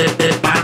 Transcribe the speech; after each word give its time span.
dip, 0.00 0.18
dip, 0.18 0.42
dip, 0.42 0.59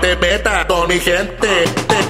te 0.00 0.16
metas 0.16 0.64
con 0.66 0.88
mi 0.88 0.98
gente. 0.98 2.09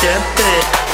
get 0.00 0.36
bit 0.36 0.91